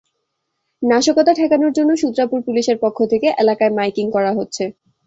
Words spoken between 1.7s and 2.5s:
জন্য সূত্রাপুর